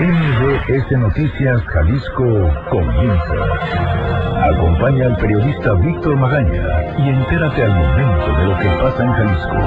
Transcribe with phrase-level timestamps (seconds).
[0.00, 3.34] MBS Noticias Jalisco comienza.
[4.46, 6.64] Acompaña al periodista Víctor Magaña
[6.96, 9.58] y entérate al momento de lo que pasa en Jalisco.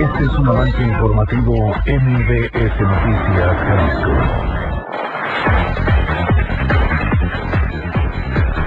[0.00, 4.54] Este es un avance informativo MBS Noticias Jalisco.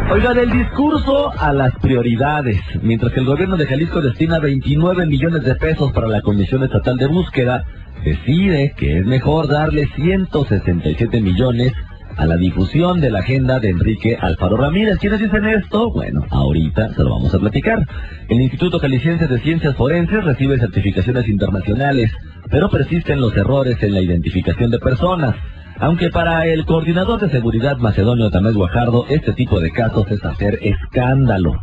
[0.10, 2.62] Oiga, del discurso a las prioridades.
[2.84, 6.98] Mientras que el gobierno de Jalisco destina 29 millones de pesos para la Comisión Estatal
[6.98, 7.66] de Búsqueda,
[8.08, 11.74] decide que es mejor darle 167 millones
[12.16, 14.98] a la difusión de la agenda de Enrique Alfaro Ramírez.
[15.00, 15.92] ¿Quiénes dicen esto?
[15.92, 17.86] Bueno, ahorita se lo vamos a platicar.
[18.30, 22.12] El Instituto Jalisciense de Ciencias Forenses recibe certificaciones internacionales,
[22.50, 25.36] pero persisten los errores en la identificación de personas.
[25.80, 30.60] Aunque para el coordinador de seguridad macedonio Tamés Guajardo, este tipo de casos es hacer
[30.62, 31.54] escándalo.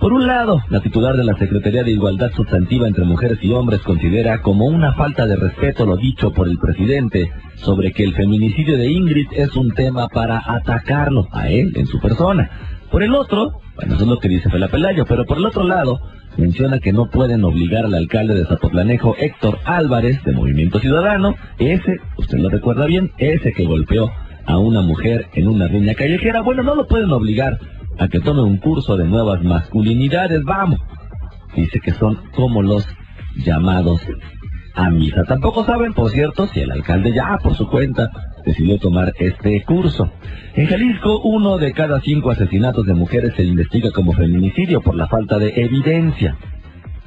[0.00, 3.80] Por un lado, la titular de la Secretaría de Igualdad Sustantiva entre Mujeres y Hombres
[3.80, 8.78] considera como una falta de respeto lo dicho por el presidente sobre que el feminicidio
[8.78, 12.48] de Ingrid es un tema para atacarlo a él en su persona.
[12.92, 15.64] Por el otro, bueno, eso es lo que dice Fela Pelayo, pero por el otro
[15.64, 16.00] lado,
[16.36, 21.96] menciona que no pueden obligar al alcalde de Zapotlanejo, Héctor Álvarez, de Movimiento Ciudadano, ese,
[22.16, 24.12] usted lo recuerda bien, ese que golpeó
[24.46, 26.40] a una mujer en una riña callejera.
[26.42, 27.58] Bueno, no lo pueden obligar
[27.98, 30.80] a que tome un curso de nuevas masculinidades, vamos.
[31.54, 32.86] Dice que son como los
[33.44, 34.00] llamados
[34.74, 35.24] a misa.
[35.24, 38.10] Tampoco saben, por cierto, si el alcalde ya por su cuenta
[38.44, 40.10] decidió tomar este curso.
[40.54, 45.08] En Jalisco, uno de cada cinco asesinatos de mujeres se investiga como feminicidio por la
[45.08, 46.36] falta de evidencia.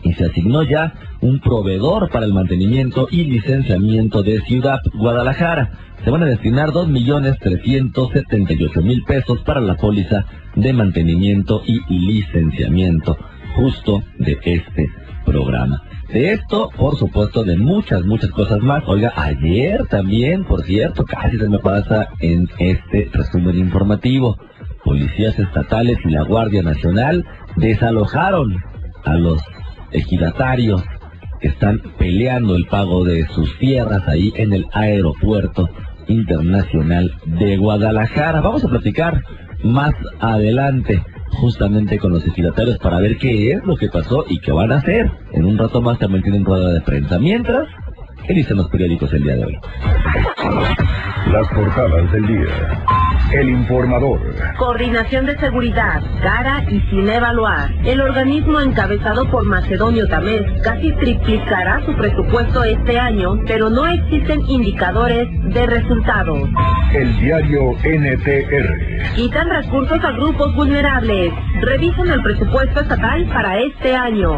[0.03, 5.71] Y se asignó ya un proveedor para el mantenimiento y licenciamiento de Ciudad Guadalajara.
[6.03, 13.15] Se van a destinar 2.378.000 pesos para la póliza de mantenimiento y licenciamiento
[13.55, 14.89] justo de este
[15.25, 15.83] programa.
[16.11, 18.83] De esto, por supuesto, de muchas, muchas cosas más.
[18.87, 24.39] Oiga, ayer también, por cierto, casi se me pasa en este resumen informativo.
[24.83, 27.23] Policías estatales y la Guardia Nacional
[27.57, 28.57] desalojaron
[29.05, 29.39] a los
[29.91, 30.81] ejidatarios
[31.39, 35.69] que están peleando el pago de sus tierras ahí en el aeropuerto
[36.11, 38.41] internacional de Guadalajara.
[38.41, 39.21] Vamos a platicar
[39.63, 44.51] más adelante justamente con los ejidatarios para ver qué es lo que pasó y qué
[44.51, 45.09] van a hacer.
[45.33, 47.19] En un rato más también tienen rueda de prensa.
[47.19, 47.67] Mientras,
[48.27, 49.57] ¿qué dicen los periódicos el día de hoy?
[51.31, 53.00] Las portadas del día.
[53.33, 54.19] El informador.
[54.57, 57.71] Coordinación de seguridad, cara y sin evaluar.
[57.85, 64.41] El organismo encabezado por Macedonio Tamés casi triplicará su presupuesto este año, pero no existen
[64.49, 66.49] indicadores de resultados.
[66.93, 69.15] El diario NTR.
[69.15, 71.33] Quitan recursos a grupos vulnerables.
[71.61, 74.37] Revisan el presupuesto estatal para este año.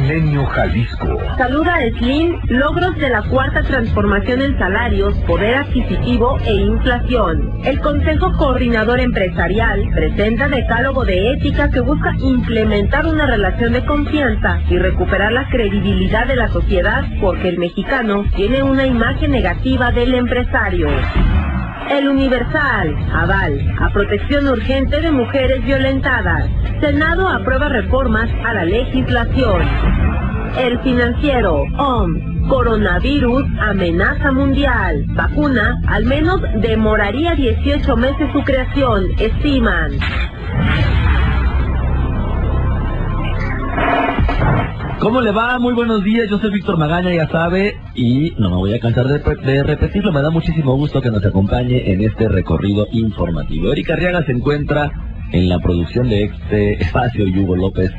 [0.00, 1.18] Milenio Jalisco.
[1.36, 7.52] Saluda a Slim logros de la cuarta transformación en salarios, poder adquisitivo e inflación.
[7.64, 14.60] El Consejo Coordinador Empresarial presenta decálogo de ética que busca implementar una relación de confianza
[14.68, 20.14] y recuperar la credibilidad de la sociedad porque el mexicano tiene una imagen negativa del
[20.14, 20.88] empresario.
[21.90, 26.50] El Universal, aval, a protección urgente de mujeres violentadas.
[26.80, 29.62] Senado aprueba reformas a la legislación.
[30.58, 35.04] El Financiero, OM, coronavirus, amenaza mundial.
[35.14, 39.92] Vacuna, al menos demoraría 18 meses su creación, estiman.
[44.98, 45.58] ¿Cómo le va?
[45.58, 49.06] Muy buenos días, yo soy Víctor Magaña, ya sabe, y no me voy a cansar
[49.06, 53.70] de, repetirlo, me da muchísimo gusto que nos acompañe en este recorrido informativo.
[53.72, 54.90] Erika Arriaga se encuentra
[55.32, 57.92] en la producción de este espacio y Hugo López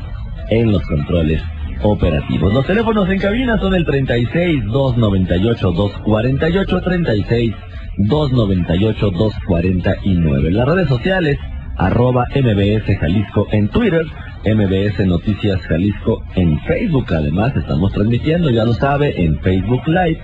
[0.49, 1.41] en los controles
[1.83, 2.53] operativos.
[2.53, 7.55] Los teléfonos en cabina son el 36 298 248 36
[7.97, 10.51] 298 249.
[10.51, 11.37] Las redes sociales
[11.77, 14.05] arroba MBS Jalisco en Twitter,
[14.45, 17.05] MBS Noticias Jalisco en Facebook.
[17.13, 20.19] Además, estamos transmitiendo, ya lo sabe, en Facebook Live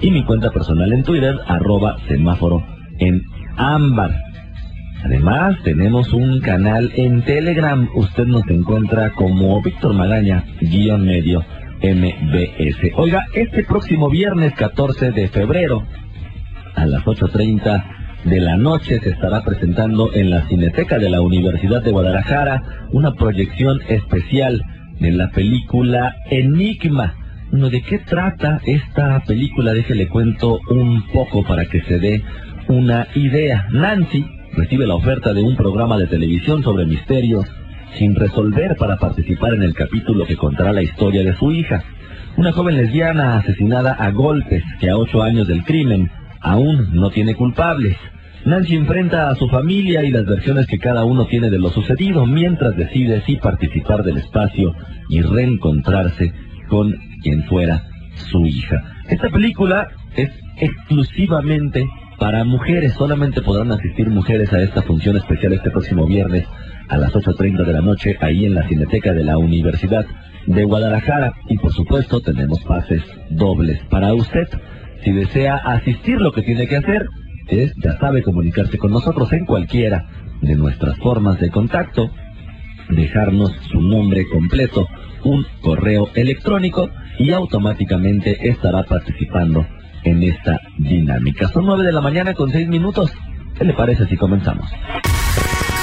[0.00, 2.64] y mi cuenta personal en Twitter, arroba semáforo
[2.98, 3.22] en
[3.56, 4.10] ámbar.
[5.04, 7.86] Además, tenemos un canal en Telegram.
[7.94, 11.44] Usted nos encuentra como Víctor Magaña, guion medio
[11.82, 12.90] MBS.
[12.96, 15.82] Oiga, este próximo viernes 14 de febrero,
[16.74, 17.84] a las 8.30
[18.24, 22.62] de la noche se estará presentando en la Cineteca de la Universidad de Guadalajara
[22.92, 24.62] una proyección especial
[25.00, 27.14] de la película Enigma.
[27.52, 29.74] ¿De qué trata esta película?
[29.74, 32.24] Déjele cuento un poco para que se dé
[32.68, 33.68] una idea.
[33.70, 37.44] Nancy recibe la oferta de un programa de televisión sobre misterios
[37.98, 41.82] sin resolver para participar en el capítulo que contará la historia de su hija.
[42.36, 46.10] Una joven lesbiana asesinada a golpes que a ocho años del crimen
[46.40, 47.96] aún no tiene culpables.
[48.44, 52.26] Nancy enfrenta a su familia y las versiones que cada uno tiene de lo sucedido
[52.26, 54.74] mientras decide si participar del espacio
[55.08, 56.32] y reencontrarse
[56.68, 57.82] con quien fuera
[58.30, 58.82] su hija.
[59.08, 61.86] Esta película es exclusivamente
[62.18, 62.94] para mujeres.
[62.94, 66.46] Solamente podrán asistir mujeres a esta función especial este próximo viernes
[66.88, 70.06] a las 8.30 de la noche ahí en la Cineteca de la Universidad
[70.46, 71.32] de Guadalajara.
[71.48, 74.48] Y por supuesto tenemos pases dobles para usted.
[75.02, 77.06] Si desea asistir, lo que tiene que hacer
[77.48, 80.06] es, ya sabe, comunicarse con nosotros en cualquiera
[80.40, 82.10] de nuestras formas de contacto,
[82.88, 84.86] dejarnos su nombre completo,
[85.24, 89.66] un correo electrónico y automáticamente estará participando
[90.04, 91.48] en esta dinámica.
[91.48, 93.10] Son nueve de la mañana con seis minutos.
[93.58, 94.70] ¿Qué le parece si comenzamos?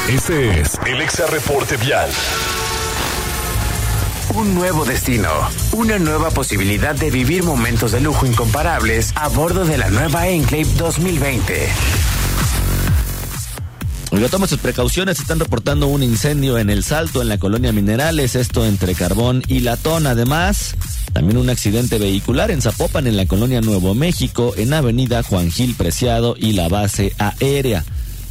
[0.10, 2.10] Este es el Exa Reporte Vial.
[4.36, 5.30] Un nuevo destino,
[5.74, 10.68] una nueva posibilidad de vivir momentos de lujo incomparables a bordo de la nueva Enclave
[10.78, 11.68] 2020.
[14.13, 18.36] Oiga, toma sus precauciones, están reportando un incendio en el Salto, en la colonia Minerales,
[18.36, 20.06] esto entre Carbón y Latón.
[20.06, 20.75] Además,
[21.13, 25.75] también un accidente vehicular en Zapopan, en la colonia Nuevo México, en Avenida Juan Gil
[25.75, 27.86] Preciado y la base aérea.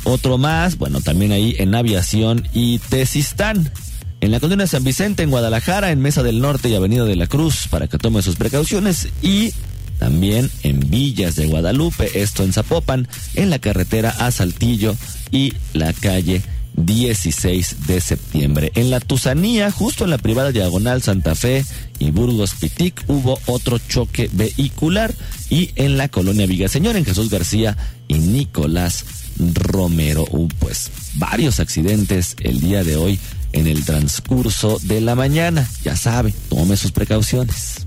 [0.05, 3.73] Otro más, bueno, también ahí en Aviación y Tesistán.
[4.21, 7.27] En la colonia San Vicente, en Guadalajara, en Mesa del Norte y Avenida de la
[7.27, 9.09] Cruz, para que tome sus precauciones.
[9.23, 9.55] Y
[9.99, 14.95] también en Villas de Guadalupe, esto en Zapopan, en la carretera a Saltillo
[15.31, 16.43] y la calle
[16.77, 18.73] 16 de septiembre.
[18.75, 21.65] En la Tusanía, justo en la privada diagonal Santa Fe
[21.99, 25.15] y Burgos Pitic, hubo otro choque vehicular.
[25.49, 27.77] Y en la colonia Villaseñor, en Jesús García
[28.09, 29.05] y Nicolás
[29.39, 33.19] Romero, hubo pues varios accidentes el día de hoy
[33.53, 35.69] en el transcurso de la mañana.
[35.85, 37.87] Ya sabe, tome sus precauciones.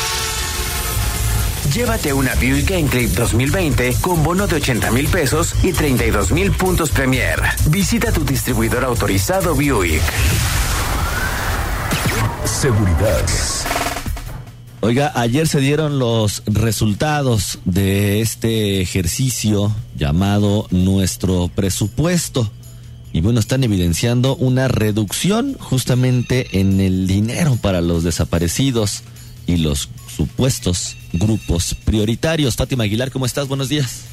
[1.73, 6.89] Llévate una Buick Enclave 2020 con bono de 80 mil pesos y 32 mil puntos
[6.89, 7.39] Premier.
[7.69, 10.01] Visita tu distribuidor autorizado Buick.
[12.43, 13.25] Seguridad.
[14.81, 22.51] Oiga, ayer se dieron los resultados de este ejercicio llamado nuestro presupuesto.
[23.13, 29.03] Y bueno, están evidenciando una reducción justamente en el dinero para los desaparecidos
[29.45, 32.55] y los supuestos grupos prioritarios.
[32.55, 33.47] Fátima Aguilar, ¿cómo estás?
[33.47, 34.05] Buenos días.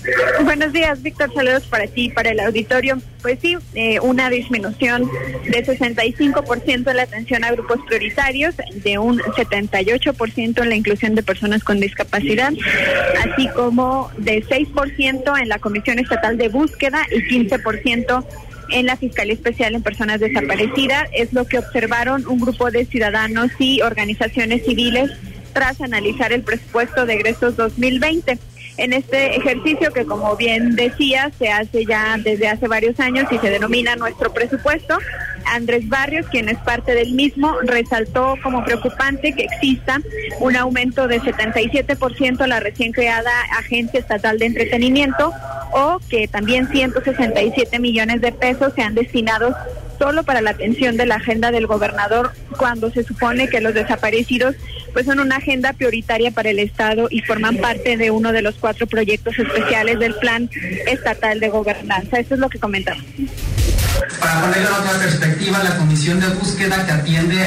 [0.42, 1.32] Buenos días, Víctor.
[1.34, 2.98] Saludos para ti y para el auditorio.
[3.22, 5.10] Pues sí, eh, una disminución
[5.44, 11.22] de 65% en la atención a grupos prioritarios, de un 78% en la inclusión de
[11.22, 12.52] personas con discapacidad,
[13.24, 18.24] así como de 6% en la Comisión Estatal de Búsqueda y 15%
[18.70, 21.08] en la Fiscalía Especial en Personas Desaparecidas.
[21.12, 25.10] Es lo que observaron un grupo de ciudadanos y organizaciones civiles
[25.52, 28.38] tras analizar el presupuesto de egresos 2020.
[28.78, 33.38] En este ejercicio que, como bien decía, se hace ya desde hace varios años y
[33.38, 34.96] se denomina nuestro presupuesto,
[35.46, 40.00] Andrés Barrios, quien es parte del mismo, resaltó como preocupante que exista
[40.38, 45.32] un aumento de 77% a la recién creada Agencia Estatal de Entretenimiento
[45.72, 49.54] o que también 167 millones de pesos sean destinados
[49.98, 54.54] solo para la atención de la agenda del gobernador cuando se supone que los desaparecidos
[54.92, 58.56] pues son una agenda prioritaria para el Estado y forman parte de uno de los
[58.56, 60.50] cuatro proyectos especiales del Plan
[60.86, 62.18] Estatal de Gobernanza.
[62.18, 63.04] Eso es lo que comentamos.
[64.20, 67.38] Para ponerlo en otra perspectiva, la Comisión de Búsqueda que atiende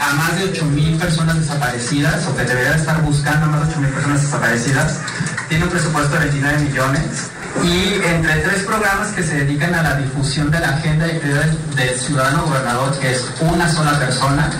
[0.00, 3.92] a más de 8.000 personas desaparecidas, o que debería estar buscando a más de 8.000
[3.92, 5.00] personas desaparecidas,
[5.48, 7.30] tiene un presupuesto de 29 millones
[7.64, 11.76] y entre tres programas que se dedican a la difusión de la agenda de prioridades
[11.76, 14.50] del ciudadano gobernador, que es una sola persona,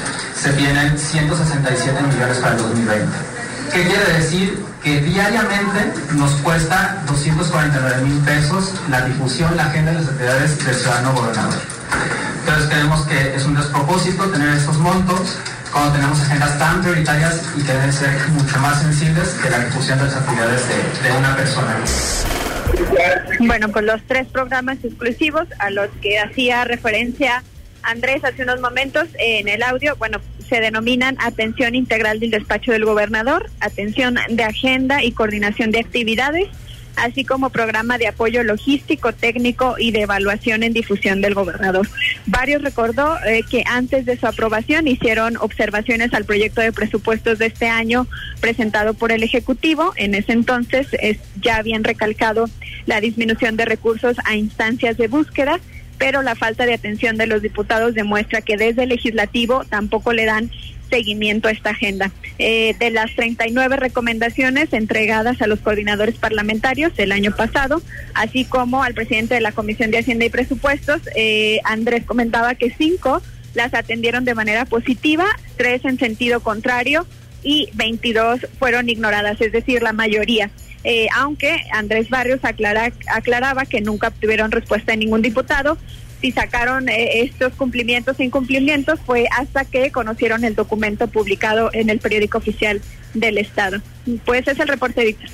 [0.40, 3.06] se tienen 167 millones para el 2020.
[3.74, 4.64] ¿Qué quiere decir?
[4.82, 10.74] Que diariamente nos cuesta 249 mil pesos la difusión, la agenda de las actividades del
[10.74, 11.60] ciudadano gobernador.
[12.40, 15.36] Entonces creemos que es un despropósito tener estos montos
[15.72, 19.98] cuando tenemos agendas tan prioritarias y que deben ser mucho más sensibles que la difusión
[19.98, 21.76] de las actividades de, de una persona.
[23.40, 27.44] Bueno, pues los tres programas exclusivos a los que hacía referencia
[27.82, 32.84] Andrés hace unos momentos en el audio, bueno, se denominan atención integral del despacho del
[32.84, 36.48] gobernador, atención de agenda y coordinación de actividades,
[36.96, 41.88] así como programa de apoyo logístico, técnico y de evaluación en difusión del gobernador.
[42.26, 47.46] Varios recordó eh, que antes de su aprobación hicieron observaciones al proyecto de presupuestos de
[47.46, 48.06] este año
[48.40, 49.92] presentado por el Ejecutivo.
[49.96, 52.50] En ese entonces es, ya habían recalcado
[52.86, 55.60] la disminución de recursos a instancias de búsqueda
[56.00, 60.24] pero la falta de atención de los diputados demuestra que desde el legislativo tampoco le
[60.24, 60.50] dan
[60.88, 62.10] seguimiento a esta agenda.
[62.38, 67.82] Eh, de las 39 recomendaciones entregadas a los coordinadores parlamentarios el año pasado,
[68.14, 72.70] así como al presidente de la Comisión de Hacienda y Presupuestos, eh, Andrés comentaba que
[72.70, 73.20] cinco
[73.54, 75.26] las atendieron de manera positiva,
[75.58, 77.06] tres en sentido contrario
[77.42, 80.50] y 22 fueron ignoradas, es decir, la mayoría.
[80.84, 85.76] Eh, aunque Andrés Barrios aclara, aclaraba que nunca obtuvieron respuesta de ningún diputado.
[86.20, 91.90] Si sacaron eh, estos cumplimientos e incumplimientos fue hasta que conocieron el documento publicado en
[91.90, 92.80] el periódico oficial
[93.14, 93.80] del Estado.
[94.24, 95.28] Pues es el reporte, Víctor.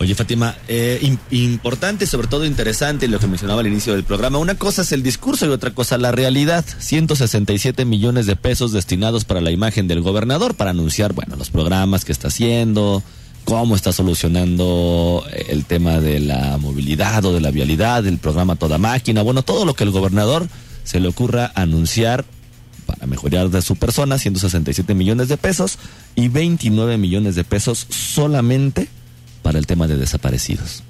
[0.00, 4.38] Oye, Fátima, eh, importante, sobre todo interesante lo que mencionaba al inicio del programa.
[4.38, 6.64] Una cosa es el discurso y otra cosa la realidad.
[6.78, 12.04] 167 millones de pesos destinados para la imagen del gobernador para anunciar, bueno, los programas
[12.04, 13.02] que está haciendo,
[13.44, 18.78] cómo está solucionando el tema de la movilidad o de la vialidad, el programa Toda
[18.78, 20.46] Máquina, bueno, todo lo que el gobernador
[20.84, 22.24] se le ocurra anunciar
[22.86, 25.78] para mejorar de su persona, 167 millones de pesos
[26.14, 28.88] y 29 millones de pesos solamente
[29.42, 30.82] para el tema de desaparecidos.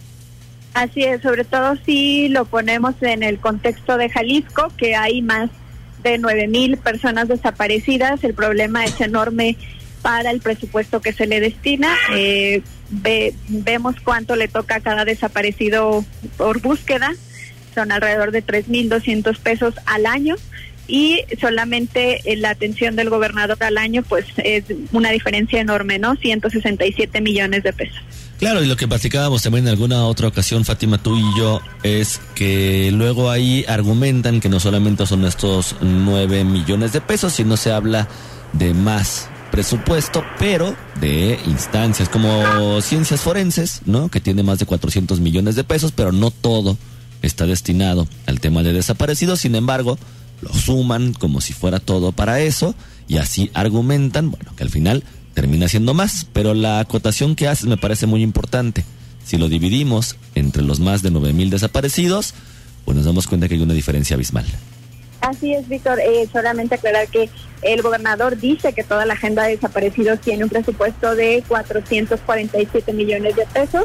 [0.74, 5.50] Así es, sobre todo si lo ponemos en el contexto de Jalisco, que hay más
[6.02, 9.56] de 9 mil personas desaparecidas, el problema es enorme
[10.02, 11.94] para el presupuesto que se le destina.
[12.14, 12.62] Eh,
[13.48, 16.04] vemos cuánto le toca a cada desaparecido
[16.36, 17.12] por búsqueda.
[17.74, 20.36] Son alrededor de 3.200 pesos al año
[20.86, 26.16] y solamente la atención del gobernador al año pues es una diferencia enorme, ¿no?
[26.16, 28.02] 167 millones de pesos.
[28.38, 32.20] Claro, y lo que platicábamos también en alguna otra ocasión, Fátima, tú y yo, es
[32.36, 37.72] que luego ahí argumentan que no solamente son estos 9 millones de pesos, sino se
[37.72, 38.08] habla
[38.52, 44.08] de más presupuesto, pero de instancias como ciencias forenses, ¿no?
[44.08, 46.78] Que tiene más de 400 millones de pesos, pero no todo
[47.22, 49.40] está destinado al tema de desaparecidos.
[49.40, 49.98] Sin embargo,
[50.42, 52.76] lo suman como si fuera todo para eso
[53.08, 55.02] y así argumentan, bueno, que al final
[55.34, 58.84] termina siendo más, pero la acotación que haces me parece muy importante.
[59.24, 62.34] Si lo dividimos entre los más de 9 mil desaparecidos,
[62.84, 64.46] pues nos damos cuenta que hay una diferencia abismal.
[65.20, 66.00] Así es, Víctor.
[66.00, 67.28] Eh, solamente aclarar que
[67.62, 73.36] el gobernador dice que toda la agenda de desaparecidos tiene un presupuesto de 447 millones
[73.36, 73.84] de pesos.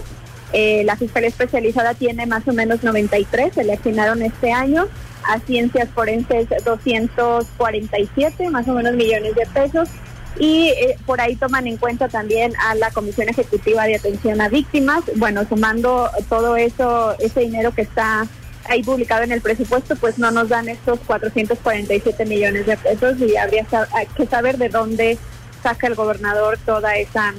[0.53, 4.85] Eh, la Fiscalía Especializada tiene más o menos 93, se le asignaron este año.
[5.25, 9.89] A Ciencias Forenses 247, más o menos millones de pesos.
[10.39, 14.49] Y eh, por ahí toman en cuenta también a la Comisión Ejecutiva de Atención a
[14.49, 15.03] Víctimas.
[15.15, 18.27] Bueno, sumando todo eso, ese dinero que está
[18.65, 23.35] ahí publicado en el presupuesto, pues no nos dan estos 447 millones de pesos y
[23.35, 23.65] habría
[24.15, 25.17] que saber de dónde
[25.61, 27.33] saca el gobernador toda esa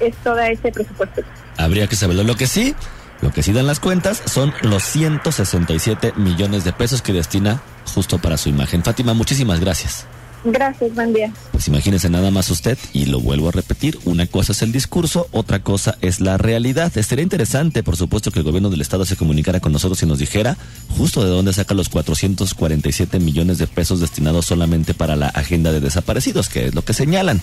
[0.00, 1.22] es, toda ese presupuesto.
[1.56, 2.24] Habría que saberlo.
[2.24, 2.74] Lo que sí,
[3.20, 7.62] lo que sí dan las cuentas son los 167 millones de pesos que destina
[7.94, 8.82] justo para su imagen.
[8.82, 10.06] Fátima, muchísimas gracias.
[10.44, 11.32] Gracias, buen día.
[11.52, 15.28] Pues imagínese nada más usted, y lo vuelvo a repetir, una cosa es el discurso,
[15.32, 16.96] otra cosa es la realidad.
[16.96, 20.18] Estaría interesante, por supuesto, que el gobierno del estado se comunicara con nosotros y nos
[20.18, 20.56] dijera
[20.96, 25.80] justo de dónde saca los 447 millones de pesos destinados solamente para la agenda de
[25.80, 27.40] desaparecidos, que es lo que señalan.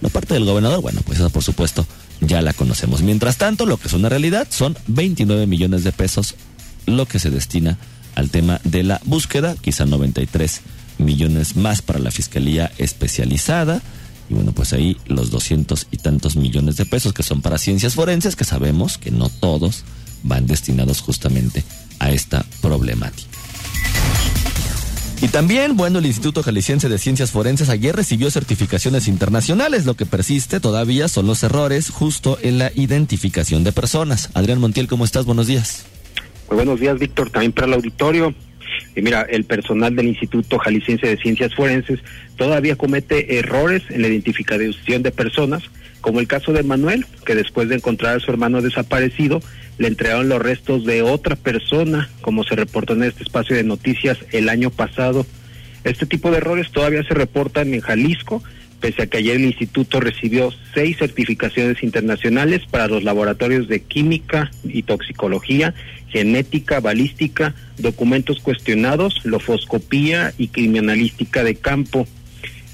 [0.00, 1.86] La parte del gobernador, bueno, pues eso por supuesto
[2.20, 3.02] ya la conocemos.
[3.02, 6.34] Mientras tanto, lo que es una realidad son 29 millones de pesos
[6.86, 7.78] lo que se destina
[8.16, 10.73] al tema de la búsqueda, quizá 93 millones
[11.54, 13.82] más para la Fiscalía Especializada.
[14.28, 17.94] Y bueno, pues ahí los doscientos y tantos millones de pesos que son para ciencias
[17.94, 19.84] forenses, que sabemos que no todos
[20.22, 21.62] van destinados justamente
[21.98, 23.28] a esta problemática.
[25.20, 29.86] Y también, bueno, el Instituto Jalisciense de Ciencias Forenses ayer recibió certificaciones internacionales.
[29.86, 34.28] Lo que persiste todavía son los errores justo en la identificación de personas.
[34.34, 35.24] Adrián Montiel, ¿cómo estás?
[35.24, 35.86] Buenos días.
[36.50, 38.34] Muy buenos días, Víctor, también para el auditorio.
[38.96, 42.00] Y mira, el personal del Instituto Jalisciense de Ciencias Forenses
[42.36, 45.64] todavía comete errores en la identificación de personas,
[46.00, 49.40] como el caso de Manuel, que después de encontrar a su hermano desaparecido,
[49.78, 54.18] le entregaron los restos de otra persona, como se reportó en este espacio de noticias
[54.32, 55.26] el año pasado.
[55.82, 58.42] Este tipo de errores todavía se reportan en Jalisco,
[58.84, 64.50] pese a que ayer el instituto recibió seis certificaciones internacionales para los laboratorios de química
[64.62, 65.72] y toxicología
[66.10, 72.06] genética, balística, documentos cuestionados, lofoscopía y criminalística de campo.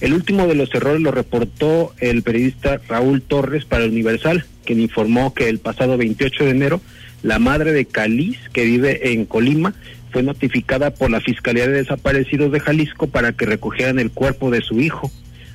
[0.00, 5.32] El último de los errores lo reportó el periodista Raúl Torres para Universal, quien informó
[5.32, 6.80] que el pasado 28 de enero
[7.22, 9.74] La madre de Caliz, que vive en Colima,
[10.10, 14.60] fue notificada por la Fiscalía de Desaparecidos de Jalisco para que recogieran el cuerpo de
[14.60, 15.08] su hijo.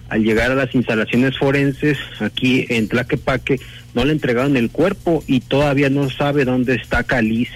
[0.10, 3.60] Al llegar a las instalaciones forenses aquí en Tlaquepaque,
[3.94, 7.50] no le entregaron el cuerpo y todavía no sabe dónde está Caliz.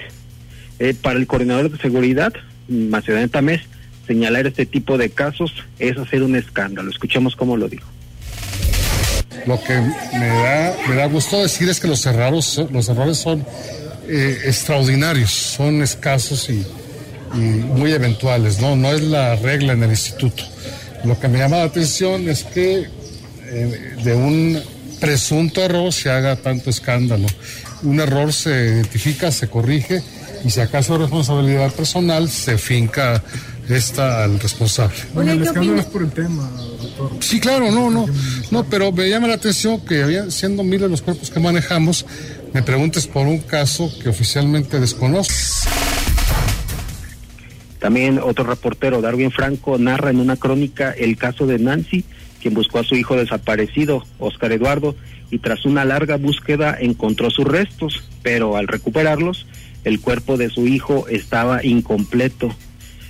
[0.79, 2.34] Eh, para el coordinador de seguridad,
[2.68, 3.62] Macedonio Tamés,
[4.08, 6.89] señalar este tipo de casos es hacer un escándalo.
[6.89, 7.88] Escuchemos cómo lo dijo.
[9.46, 13.46] Lo que me da, me da gusto decir es que los errores, los errores son
[14.08, 16.65] eh, extraordinarios, son escasos y,
[17.36, 18.75] muy eventuales, ¿no?
[18.75, 20.44] No es la regla en el instituto.
[21.03, 22.88] Lo que me llama la atención es que
[23.46, 24.62] eh, de un
[25.00, 27.27] presunto error se haga tanto escándalo.
[27.84, 30.03] Un error se identifica, se corrige
[30.44, 33.24] y si acaso responsabilidad personal se finca
[33.70, 34.96] esta al responsable.
[35.13, 36.50] Bueno, el escándalo es por el tema,
[36.82, 37.12] doctor.
[37.22, 38.08] Sí, claro, no, no,
[38.51, 42.06] no, pero me llama la atención que había, siendo miles los cuerpos que manejamos,
[42.53, 45.34] me preguntes por un caso que oficialmente desconozco.
[47.80, 52.04] También otro reportero, Darwin Franco, narra en una crónica el caso de Nancy,
[52.42, 54.96] quien buscó a su hijo desaparecido, Oscar Eduardo,
[55.32, 59.48] y tras una larga búsqueda encontró sus restos, pero al recuperarlos,
[59.84, 62.54] el cuerpo de su hijo estaba incompleto.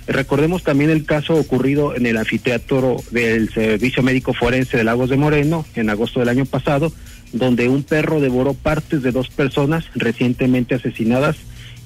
[0.06, 5.16] Recordemos también el caso ocurrido en el anfiteatro del Servicio Médico Forense de Lagos de
[5.16, 6.92] Moreno en agosto del año pasado,
[7.32, 11.36] donde un perro devoró partes de dos personas recientemente asesinadas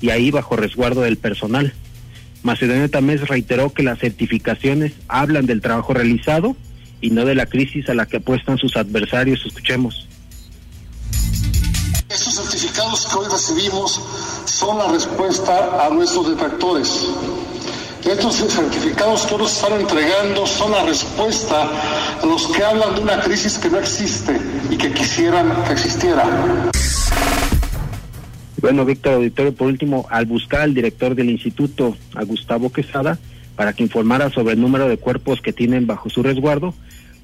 [0.01, 1.75] y ahí bajo resguardo del personal.
[2.45, 6.55] Macedonio Tamés reiteró que las certificaciones hablan del trabajo realizado
[7.01, 9.43] y no de la crisis a la que apuestan sus adversarios.
[9.47, 10.07] Escuchemos.
[12.11, 14.01] Estos certificados que hoy recibimos
[14.45, 17.09] son la respuesta a nuestros detractores.
[18.05, 21.71] Estos certificados que nos están entregando son la respuesta
[22.23, 26.71] a los que hablan de una crisis que no existe y que quisieran que existiera.
[28.65, 33.19] Bueno, Víctor Auditorio, por último, al buscar al director del instituto, a Gustavo Quesada,
[33.57, 36.75] para que informara sobre el número de cuerpos que tienen bajo su resguardo,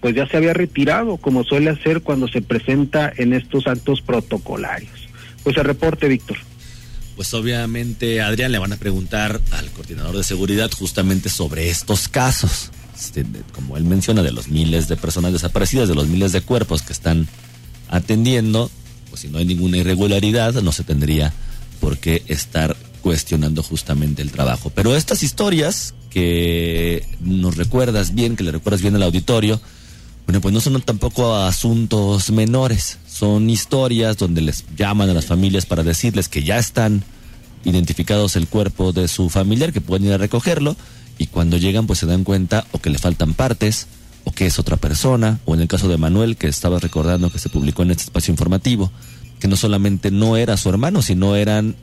[0.03, 5.09] pues ya se había retirado, como suele hacer cuando se presenta en estos actos protocolarios.
[5.43, 6.37] Pues el reporte, Víctor
[7.17, 12.71] pues obviamente Adrián le van a preguntar al coordinador de seguridad justamente sobre estos casos.
[12.95, 16.83] Este, como él menciona, de los miles de personas desaparecidas, de los miles de cuerpos
[16.83, 17.29] que están
[17.89, 18.71] atendiendo,
[19.11, 21.33] pues si no hay ninguna irregularidad, no se tendría
[21.81, 24.71] por qué estar cuestionando justamente el trabajo.
[24.75, 29.61] Pero estas historias que nos recuerdas bien, que le recuerdas bien al auditorio,
[30.27, 35.67] bueno, pues no son tampoco asuntos menores, son historias donde les llaman a las familias
[35.67, 37.03] para decirles que ya están
[37.65, 40.77] identificados el cuerpo de su familiar, que pueden ir a recogerlo,
[41.19, 43.87] y cuando llegan pues se dan cuenta o que le faltan partes,
[44.25, 47.39] o que es otra persona, o en el caso de Manuel, que estaba recordando que
[47.39, 48.91] se publicó en este espacio informativo,
[49.39, 51.77] que no solamente no era su hermano, sino eran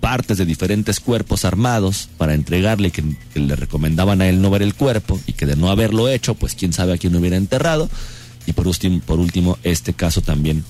[0.00, 4.62] partes de diferentes cuerpos armados para entregarle que, que, le recomendaban a él no ver
[4.62, 7.88] el cuerpo y que de no haberlo hecho, pues quién sabe a quién hubiera enterrado.
[8.46, 10.64] Y por último, por último, este caso también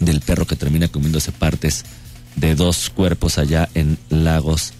[0.00, 1.84] del perro que termina comiéndose partes
[2.36, 4.72] de dos cuerpos allá en Lagos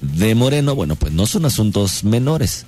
[0.00, 0.74] de Moreno.
[0.74, 2.66] Bueno, pues no son asuntos menores.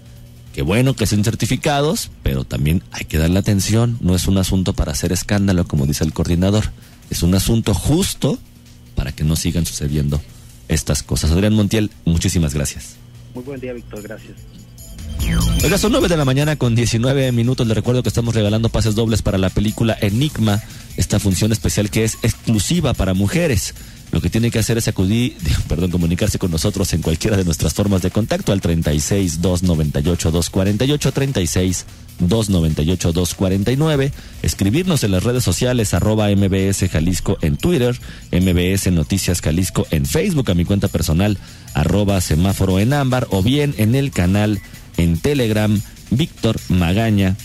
[0.56, 3.98] Qué bueno que sean certificados, pero también hay que darle atención.
[4.00, 6.64] No es un asunto para hacer escándalo, como dice el coordinador.
[7.10, 8.38] Es un asunto justo
[8.94, 10.18] para que no sigan sucediendo
[10.68, 11.30] estas cosas.
[11.30, 12.96] Adrián Montiel, muchísimas gracias.
[13.34, 14.32] Muy buen día, Víctor, gracias.
[15.62, 17.66] Oiga, son 9 de la mañana con 19 minutos.
[17.66, 20.62] Le recuerdo que estamos regalando pases dobles para la película Enigma,
[20.96, 23.74] esta función especial que es exclusiva para mujeres.
[24.12, 25.36] Lo que tiene que hacer es acudir,
[25.68, 31.12] perdón, comunicarse con nosotros en cualquiera de nuestras formas de contacto al 36 298 248
[31.12, 31.86] 36
[32.18, 37.98] 298 249, escribirnos en las redes sociales arroba MBS Jalisco en Twitter,
[38.32, 41.38] MBS Noticias Jalisco en Facebook, a mi cuenta personal
[41.74, 44.60] arroba semáforo en ámbar o bien en el canal
[44.96, 45.78] en Telegram
[46.10, 47.36] Víctor Magaña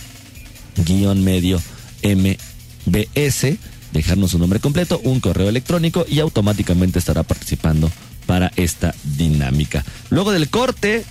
[0.85, 1.61] guion medio
[2.03, 3.57] MBS
[3.93, 7.91] dejarnos su nombre completo, un correo electrónico y automáticamente estará participando
[8.25, 9.83] para esta dinámica.
[10.09, 11.03] Luego del corte,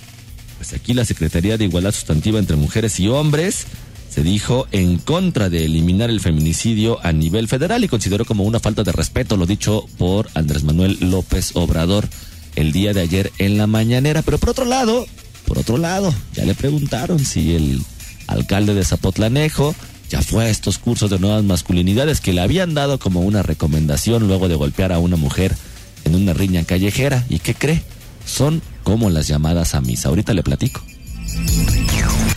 [0.57, 3.65] pues aquí la Secretaría de Igualdad Sustantiva entre Mujeres y Hombres
[4.09, 8.59] se dijo en contra de eliminar el feminicidio a nivel federal y consideró como una
[8.59, 12.09] falta de respeto lo dicho por Andrés Manuel López Obrador
[12.55, 14.21] el día de ayer en la mañanera.
[14.21, 15.07] Pero por otro lado,
[15.47, 17.81] por otro lado, ya le preguntaron si el
[18.27, 19.75] alcalde de Zapotlanejo
[20.11, 24.27] ya fue a estos cursos de nuevas masculinidades que le habían dado como una recomendación
[24.27, 25.55] luego de golpear a una mujer
[26.03, 27.23] en una riña callejera.
[27.29, 27.81] ¿Y qué cree?
[28.25, 30.09] Son como las llamadas a misa.
[30.09, 30.81] Ahorita le platico.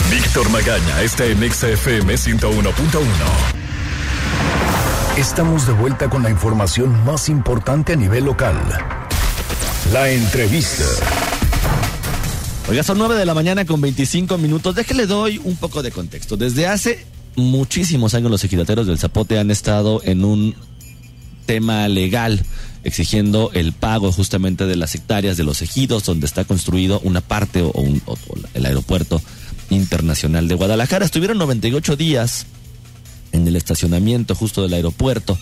[0.09, 3.01] Víctor Magaña está en XFM 101.1.
[5.17, 8.57] Estamos de vuelta con la información más importante a nivel local.
[9.93, 10.85] La entrevista.
[12.69, 14.77] Oiga, son 9 de la mañana con 25 minutos.
[14.77, 16.37] Déjale doy un poco de contexto.
[16.37, 20.55] Desde hace muchísimos años los ejidatarios del Zapote han estado en un
[21.47, 22.45] tema legal
[22.85, 27.63] exigiendo el pago justamente de las hectáreas de los ejidos donde está construido una parte
[27.63, 28.17] o, un, o
[28.53, 29.23] el aeropuerto
[29.71, 31.05] internacional de Guadalajara.
[31.05, 32.47] Estuvieron 98 días
[33.33, 35.39] en el estacionamiento justo del aeropuerto,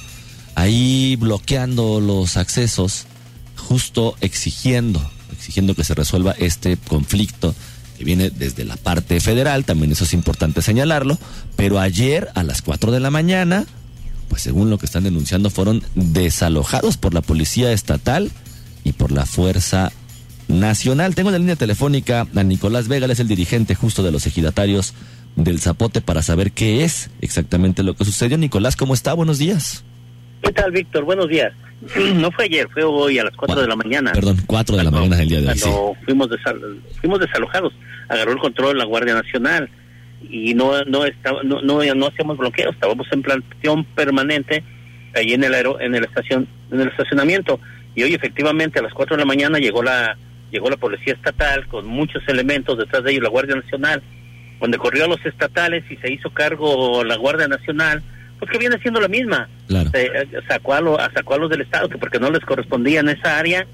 [0.54, 3.06] ahí bloqueando los accesos,
[3.56, 5.02] justo exigiendo,
[5.32, 7.54] exigiendo que se resuelva este conflicto
[8.04, 11.18] viene desde la parte federal, también eso es importante señalarlo,
[11.56, 13.64] pero ayer a las 4 de la mañana,
[14.28, 18.30] pues según lo que están denunciando, fueron desalojados por la Policía Estatal
[18.84, 19.92] y por la Fuerza
[20.48, 21.14] Nacional.
[21.14, 24.94] Tengo en la línea telefónica a Nicolás Vega, es el dirigente justo de los ejidatarios
[25.36, 28.36] del Zapote para saber qué es exactamente lo que sucedió.
[28.38, 29.14] Nicolás, ¿cómo está?
[29.14, 29.84] Buenos días.
[30.42, 31.04] ¿Qué tal, Víctor?
[31.04, 31.52] Buenos días.
[32.14, 34.12] No fue ayer, fue hoy a las 4 de la mañana.
[34.12, 35.58] Perdón, 4 de la mañana del día de hoy.
[35.60, 36.28] Cuando fuimos,
[37.00, 37.72] fuimos desalojados,
[38.08, 39.68] agarró el control la Guardia Nacional
[40.22, 44.62] y no no estaba, no, no, no hacíamos bloqueos, estábamos en plantación permanente
[45.14, 47.58] ahí en el aero, en el estación en el estacionamiento
[47.96, 50.16] y hoy efectivamente a las 4 de la mañana llegó la
[50.52, 54.02] llegó la policía estatal con muchos elementos detrás de ellos la Guardia Nacional
[54.62, 58.00] donde corrió a los estatales y se hizo cargo la Guardia Nacional,
[58.42, 59.48] pues que viene siendo la misma.
[59.70, 63.38] Eh, sacó, a sacó a los del Estado, que porque no les correspondía en esa
[63.38, 63.68] área.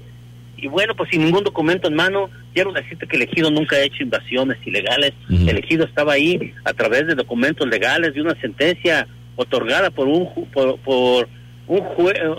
[0.57, 3.81] Y bueno, pues sin ningún documento en mano, quiero decirte que el ejido nunca ha
[3.81, 5.13] hecho invasiones ilegales.
[5.27, 10.29] El ejido estaba ahí a través de documentos legales, de una sentencia otorgada por un
[10.53, 11.27] por, por
[11.65, 11.83] un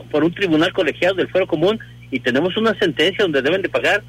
[0.08, 1.80] por un tribunal colegiado del Fuero Común
[2.12, 4.04] y tenemos una sentencia donde deben de pagar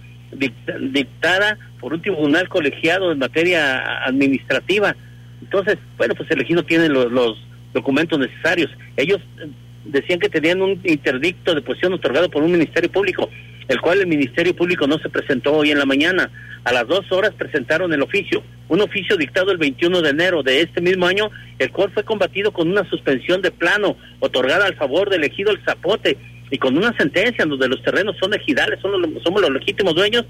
[0.91, 4.95] dictada por un tribunal colegiado en materia administrativa.
[5.41, 8.69] Entonces, bueno, pues el ejido tiene los, los documentos necesarios.
[8.97, 9.47] Ellos eh,
[9.85, 13.29] decían que tenían un interdicto de posición otorgado por un ministerio público,
[13.67, 16.29] el cual el ministerio público no se presentó hoy en la mañana.
[16.63, 20.61] A las dos horas presentaron el oficio, un oficio dictado el 21 de enero de
[20.61, 25.09] este mismo año, el cual fue combatido con una suspensión de plano otorgada al favor
[25.09, 26.17] del ejido El Zapote
[26.51, 28.91] y con una sentencia donde los terrenos son ejidales, son
[29.23, 30.25] somos los legítimos dueños,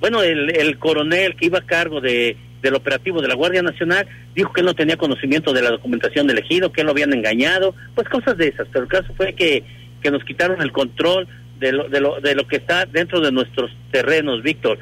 [0.00, 4.06] bueno, el, el coronel que iba a cargo de, del operativo de la Guardia Nacional
[4.34, 7.74] dijo que él no tenía conocimiento de la documentación del ejido, que lo habían engañado,
[7.94, 9.64] pues cosas de esas, pero el caso fue que,
[10.02, 13.32] que nos quitaron el control de lo, de, lo, de lo que está dentro de
[13.32, 14.78] nuestros terrenos, Víctor.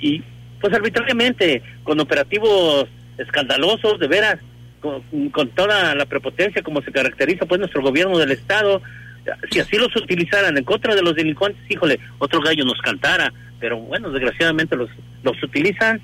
[0.00, 0.22] Y
[0.60, 2.86] pues arbitrariamente, con operativos
[3.18, 4.38] escandalosos, de veras,
[4.80, 8.82] con, con toda la prepotencia como se caracteriza pues nuestro gobierno del Estado,
[9.50, 13.78] si así los utilizaran en contra de los delincuentes, híjole, otro gallo nos cantara, pero
[13.78, 14.90] bueno, desgraciadamente los,
[15.22, 16.00] los utilizan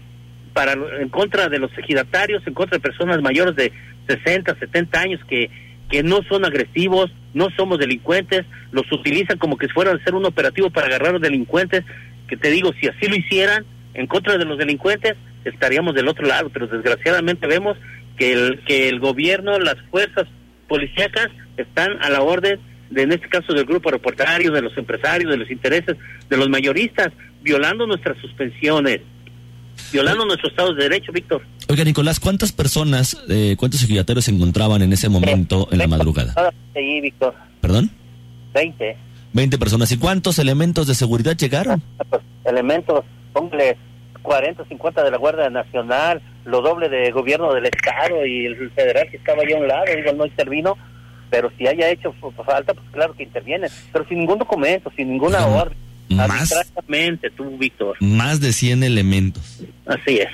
[0.53, 3.73] para en contra de los ejidatarios, en contra de personas mayores de
[4.09, 5.51] 60, 70 años que,
[5.89, 10.25] que no son agresivos, no somos delincuentes, los utilizan como que fueran a ser un
[10.25, 11.85] operativo para agarrar a los delincuentes,
[12.29, 16.27] que te digo, si así lo hicieran en contra de los delincuentes, estaríamos del otro
[16.27, 17.77] lado, pero desgraciadamente vemos
[18.17, 20.27] que el, que el gobierno, las fuerzas
[20.69, 22.61] policíacas están a la orden
[22.91, 25.97] de, en este caso del grupo reportario, de los empresarios, de los intereses,
[26.29, 27.09] de los mayoristas,
[27.43, 29.01] violando nuestras suspensiones,
[29.93, 31.43] violando nuestro Estado de Derecho, Víctor.
[31.69, 36.53] Oiga, Nicolás, ¿cuántas personas, eh, cuántos ejidatarios se encontraban en ese momento en la madrugada?
[36.75, 37.35] Sí, Víctor.
[37.61, 37.91] ¿Perdón?
[38.53, 38.97] Veinte.
[39.33, 39.93] Veinte personas.
[39.93, 41.83] ¿Y cuántos elementos de seguridad llegaron?
[42.09, 43.77] Pues, elementos, póngale
[44.23, 49.09] 40, 50 de la Guardia Nacional, lo doble de gobierno del Estado y el federal
[49.11, 50.77] que estaba ahí a un lado, igual no intervino
[51.31, 52.13] pero si haya hecho
[52.45, 55.79] falta, pues claro que interviene, pero sin ningún documento, sin ninguna orden.
[56.11, 56.53] Más,
[57.37, 57.97] tú, Víctor.
[58.01, 59.63] Más de 100 elementos.
[59.87, 60.29] Así es.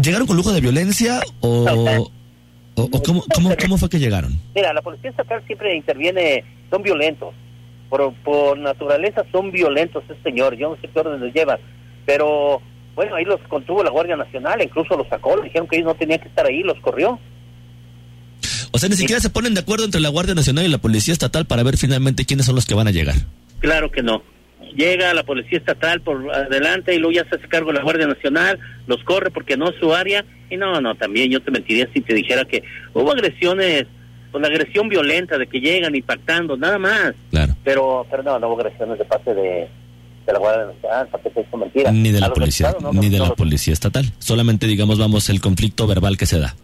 [0.00, 2.10] ¿Llegaron con lujo de violencia o,
[2.74, 4.40] o, cómo, cómo, cómo, fue que llegaron?
[4.54, 7.34] Mira, la policía estatal siempre interviene, son violentos.
[7.88, 10.56] Por, por naturaleza son violentos, ese señor.
[10.56, 11.58] Yo no sé qué orden les llevan.
[12.04, 12.60] Pero
[12.94, 15.94] bueno, ahí los contuvo la Guardia Nacional, incluso los sacó, le dijeron que ellos no
[15.94, 17.18] tenían que estar ahí, los corrió.
[18.72, 21.12] O sea, ni siquiera se ponen de acuerdo entre la Guardia Nacional y la Policía
[21.12, 23.14] Estatal para ver finalmente quiénes son los que van a llegar.
[23.60, 24.22] Claro que no.
[24.78, 28.60] Llega la Policía Estatal por adelante y luego ya se hace cargo la Guardia Nacional,
[28.86, 30.24] los corre porque no es su área.
[30.50, 32.62] Y no, no, también yo te mentiría si te dijera que
[32.94, 33.86] hubo agresiones,
[34.30, 37.12] con la agresión violenta de que llegan impactando, nada más.
[37.30, 37.56] Claro.
[37.64, 39.68] Pero, pero no, no hubo agresiones de parte de,
[40.28, 41.90] la Guardia Nacional, para que mentira.
[41.90, 44.12] Ni de la policía, ni de la policía estatal.
[44.20, 46.54] Solamente, digamos, vamos, el conflicto verbal que se da.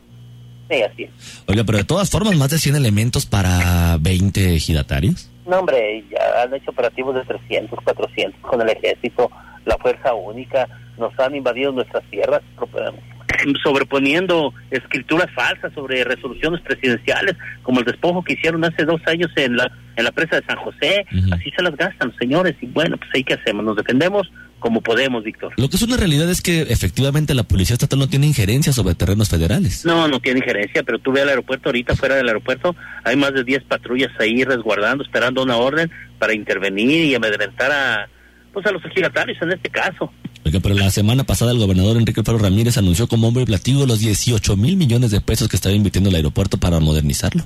[0.70, 1.09] Sí, así
[1.46, 5.31] Oiga, pero de todas formas, más de 100 elementos para 20 ejidatarios.
[5.46, 9.30] No, hombre, ya han hecho operativos de 300, 400 con el ejército,
[9.64, 12.40] la fuerza única, nos han invadido nuestras tierras,
[13.62, 19.57] sobreponiendo escrituras falsas sobre resoluciones presidenciales, como el despojo que hicieron hace dos años en
[19.57, 21.07] la, en la presa de San José.
[21.33, 22.54] Así se las gastan, señores.
[22.61, 24.30] Y bueno, pues ahí que hacemos, nos defendemos
[24.64, 25.53] como podemos, Víctor.
[25.59, 28.94] Lo que es una realidad es que efectivamente la Policía Estatal no tiene injerencia sobre
[28.94, 29.85] terrenos federales.
[29.85, 32.74] No, no tiene injerencia, pero tú ve al aeropuerto ahorita, fuera del aeropuerto,
[33.05, 38.09] hay más de 10 patrullas ahí resguardando, esperando una orden para intervenir y amedrentar a,
[38.55, 40.11] pues a los ejidatarios en este caso.
[40.46, 44.00] Oiga, pero la semana pasada el gobernador Enrique Alfaro Ramírez anunció como hombre platigo los
[44.00, 47.44] 18 mil millones de pesos que estaba invirtiendo el aeropuerto para modernizarlo.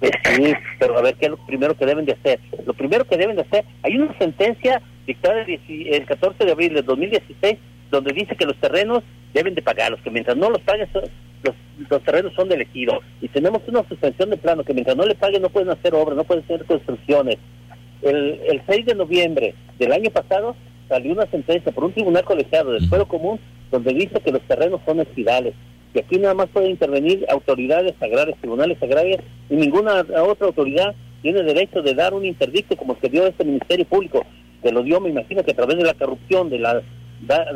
[0.00, 2.38] Sí, pero a ver, ¿qué es lo primero que deben de hacer?
[2.64, 6.82] Lo primero que deben de hacer, hay una sentencia dictada el 14 de abril de
[6.82, 7.58] 2016
[7.90, 10.88] donde dice que los terrenos deben de pagarlos, que mientras no los paguen
[11.42, 11.54] los,
[11.90, 13.00] los terrenos son de elegido.
[13.20, 16.16] Y tenemos una suspensión de plano, que mientras no le paguen no pueden hacer obras,
[16.16, 17.38] no pueden hacer construcciones.
[18.02, 20.54] El, el 6 de noviembre del año pasado
[20.88, 24.80] salió una sentencia por un tribunal colegiado del Fuero Común donde dice que los terrenos
[24.86, 25.54] son equidales
[25.92, 31.42] que aquí nada más pueden intervenir autoridades agrarias, tribunales agrarios, y ninguna otra autoridad tiene
[31.42, 34.24] derecho de dar un interdicto como el que dio este Ministerio Público,
[34.62, 36.82] que lo dio, me imagino, que a través de la corrupción, de las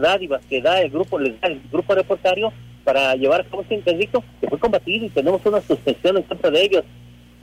[0.01, 2.53] dádivas que da el grupo, les da el grupo reportario
[2.85, 6.51] para llevar a cabo este interdicto, que fue combatido y tenemos una suspensión en contra
[6.51, 6.85] de ellos.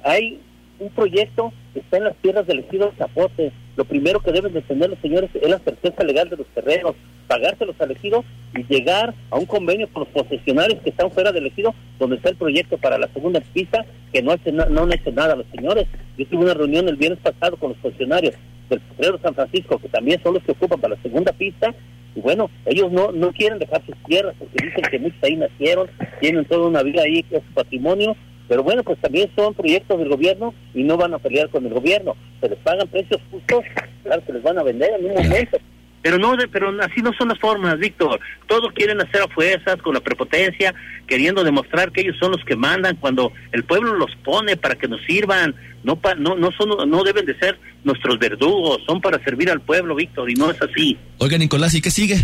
[0.03, 0.39] Hay
[0.79, 3.51] un proyecto que está en las tierras del ejido Zapote.
[3.75, 6.95] Lo primero que deben de tener los señores es la certeza legal de los terrenos,
[7.27, 11.47] pagárselos al ejido y llegar a un convenio con los posesionarios que están fuera del
[11.47, 15.11] ejido, donde está el proyecto para la segunda pista, que no, hace no han hecho
[15.11, 15.87] nada los señores.
[16.17, 18.35] Yo tuve una reunión el viernes pasado con los posesionarios
[18.69, 21.73] del Potrero San Francisco, que también son los que ocupan para la segunda pista,
[22.15, 25.87] y bueno, ellos no, no quieren dejar sus tierras porque dicen que muchos ahí nacieron,
[26.19, 28.15] tienen toda una vida ahí que es su patrimonio,
[28.49, 31.73] pero bueno, pues también son proyectos del gobierno y no van a pelear con el
[31.73, 32.17] gobierno.
[32.41, 33.63] Se les pagan precios justos,
[34.03, 35.59] claro que les van a vender en un momento.
[36.01, 38.19] Pero no, pero así no son las formas, Víctor.
[38.47, 40.73] Todos quieren hacer a fuerzas con la prepotencia,
[41.05, 44.87] queriendo demostrar que ellos son los que mandan cuando el pueblo los pone para que
[44.87, 45.53] nos sirvan.
[45.83, 49.93] No, no, no son, no deben de ser nuestros verdugos, son para servir al pueblo,
[49.93, 50.97] Víctor, y no es así.
[51.19, 52.15] Oiga, Nicolás, ¿y qué sigue?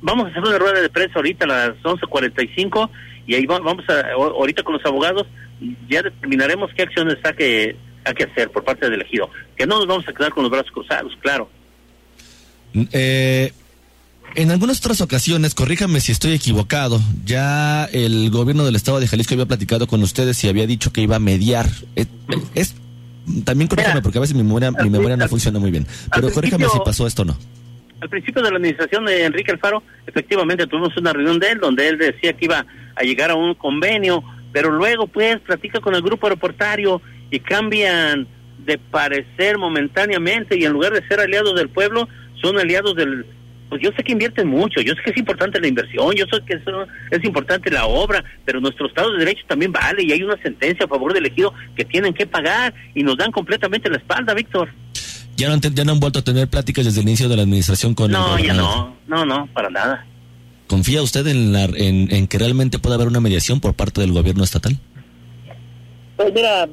[0.00, 2.90] Vamos a hacer una rueda de prensa ahorita a las 11:45
[3.26, 5.26] y ahí vamos a, ahorita con los abogados,
[5.88, 9.30] ya determinaremos qué acciones hay que, hay que hacer por parte del elegido.
[9.56, 11.48] Que no nos vamos a quedar con los brazos cruzados, claro.
[12.74, 13.52] Eh,
[14.34, 19.34] en algunas otras ocasiones, corríjame si estoy equivocado, ya el gobierno del estado de Jalisco
[19.34, 21.70] había platicado con ustedes y había dicho que iba a mediar.
[21.94, 22.06] Eh,
[22.54, 22.74] es,
[23.44, 26.66] también corríjame porque a veces mi memoria, mi memoria no funciona muy bien, pero corríjame
[26.68, 27.38] si pasó esto o no.
[28.00, 31.88] Al principio de la administración de Enrique Alfaro, efectivamente tuvimos una reunión de él donde
[31.88, 36.02] él decía que iba a llegar a un convenio, pero luego pues platica con el
[36.02, 38.26] grupo aeroportario y cambian
[38.58, 42.08] de parecer momentáneamente y en lugar de ser aliados del pueblo,
[42.40, 43.26] son aliados del...
[43.68, 46.38] Pues yo sé que invierten mucho, yo sé que es importante la inversión, yo sé
[46.46, 46.60] que
[47.10, 50.84] es importante la obra, pero nuestro Estado de Derecho también vale y hay una sentencia
[50.84, 54.68] a favor del elegido que tienen que pagar y nos dan completamente la espalda, Víctor.
[55.36, 57.94] ¿Ya no, ya no han vuelto a tener pláticas desde el inicio de la administración
[57.94, 60.06] con No, ya no, no, no, para nada.
[60.66, 64.44] ¿Confía usted en, la, en, que realmente pueda haber una mediación por parte del gobierno
[64.44, 64.78] estatal?
[66.16, 66.68] Pues mira,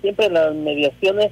[0.00, 1.30] siempre las mediaciones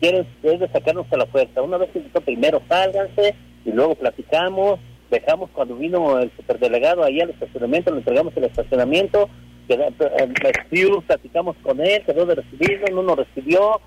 [0.00, 1.62] quieren de sacarnos a la fuerza.
[1.62, 3.34] Una vez que primero sálganse
[3.64, 4.78] y luego platicamos,
[5.10, 9.28] dejamos cuando vino el superdelegado ahí al estacionamiento, le entregamos el estacionamiento,
[9.68, 13.80] el platicamos con él, quedó de recibirlo, no nos recibió,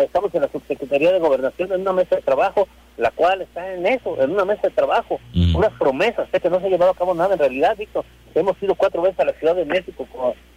[0.00, 3.86] estamos en la subsecretaría de gobernación en una mesa de trabajo, la cual está en
[3.86, 5.18] eso, en una mesa de trabajo,
[5.54, 8.04] unas promesas, sé que no se ha llevado a cabo nada en realidad, Víctor.
[8.34, 10.06] Hemos ido cuatro veces a la Ciudad de México,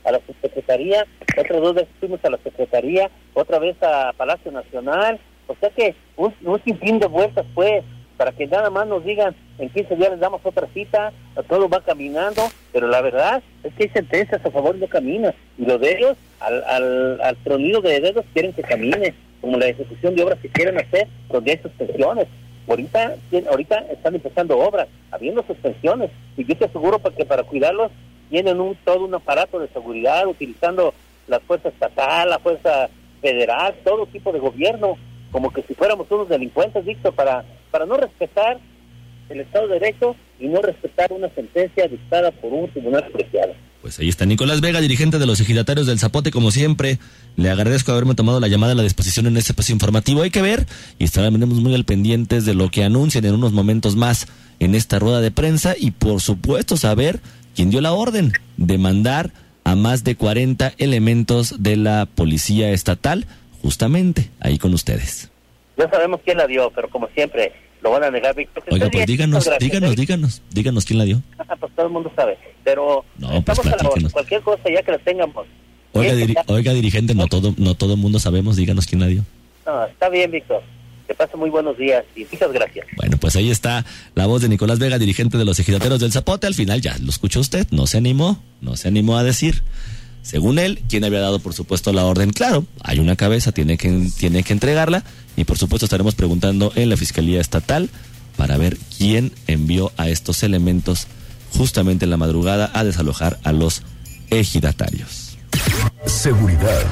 [0.04, 1.06] a la subsecretaría,
[1.38, 5.96] otras dos veces fuimos a la secretaría, otra vez a Palacio Nacional, o sea que
[6.18, 7.84] un, un sinfín de vueltas pues,
[8.18, 11.14] para que nada más nos digan en 15 días les damos otra cita,
[11.48, 15.66] todo va caminando, pero la verdad es que hay sentencias a favor no camina, y
[15.66, 20.16] lo de ellos, al, al, al tronido de dedos quieren que camine como la ejecución
[20.16, 22.28] de obras que quieren hacer, donde hay suspensiones.
[22.68, 23.16] Ahorita,
[23.50, 27.92] ahorita están empezando obras, habiendo suspensiones, y yo te aseguro que para cuidarlos
[28.30, 30.94] tienen un, todo un aparato de seguridad, utilizando
[31.28, 32.90] la fuerza estatal, la fuerza
[33.22, 34.98] federal, todo tipo de gobierno,
[35.32, 37.44] como que si fuéramos unos delincuentes, Víctor, para,
[37.74, 38.60] para no respetar
[39.30, 43.54] el Estado de Derecho y no respetar una sentencia dictada por un tribunal colegiado.
[43.82, 47.00] Pues ahí está Nicolás Vega, dirigente de los ejidatarios del Zapote, como siempre.
[47.36, 50.22] Le agradezco haberme tomado la llamada a la disposición en este espacio informativo.
[50.22, 50.68] Hay que ver
[51.00, 54.28] y estaremos muy al pendientes de lo que anuncien en unos momentos más
[54.60, 57.22] en esta rueda de prensa y por supuesto saber
[57.56, 59.32] quién dio la orden de mandar
[59.64, 63.26] a más de 40 elementos de la policía estatal
[63.64, 65.33] justamente ahí con ustedes.
[65.78, 68.64] No sabemos quién la dio, pero como siempre, lo van a negar, Víctor.
[68.70, 71.22] Oiga, pues díganos, díganos, díganos, díganos quién la dio.
[71.60, 75.00] pues todo el mundo sabe, pero no, pues estamos a cualquier cosa ya que la
[75.00, 75.46] tengamos.
[75.94, 79.24] Oiga, oiga, dirigente, no todo, no todo el mundo sabemos, díganos quién la dio.
[79.66, 80.62] No, está bien, Víctor.
[81.08, 82.88] Te paso muy buenos días y muchas gracias.
[82.96, 86.48] Bueno, pues ahí está la voz de Nicolás Vega, dirigente de los ejidatarios del Zapote.
[86.48, 89.62] Al final ya lo escuchó usted, no se animó, no se animó a decir.
[90.24, 94.10] Según él, quien había dado, por supuesto, la orden, claro, hay una cabeza, tiene que,
[94.18, 95.04] tiene que entregarla
[95.36, 97.90] y, por supuesto, estaremos preguntando en la Fiscalía Estatal
[98.38, 101.08] para ver quién envió a estos elementos
[101.52, 103.84] justamente en la madrugada a desalojar a los
[104.30, 105.38] ejidatarios.
[106.06, 106.84] Seguridad.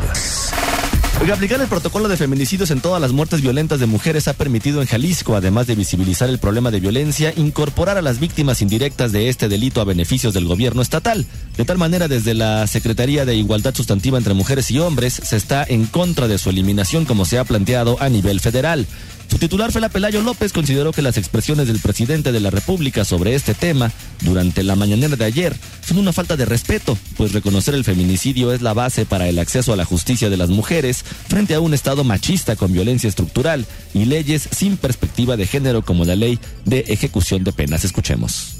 [1.22, 4.82] Oiga, aplicar el protocolo de feminicidios en todas las muertes violentas de mujeres ha permitido
[4.82, 9.30] en Jalisco, además de visibilizar el problema de violencia, incorporar a las víctimas indirectas de
[9.30, 11.28] este delito a beneficios del gobierno estatal.
[11.58, 15.64] De tal manera, desde la Secretaría de Igualdad Sustantiva entre Mujeres y Hombres se está
[15.64, 18.88] en contra de su eliminación como se ha planteado a nivel federal.
[19.32, 23.34] Su titular Fela Pelayo López consideró que las expresiones del presidente de la República sobre
[23.34, 23.90] este tema
[24.20, 25.56] durante la mañanera de ayer
[25.88, 29.72] son una falta de respeto, pues reconocer el feminicidio es la base para el acceso
[29.72, 34.04] a la justicia de las mujeres frente a un Estado machista con violencia estructural y
[34.04, 37.86] leyes sin perspectiva de género como la ley de ejecución de penas.
[37.86, 38.58] Escuchemos.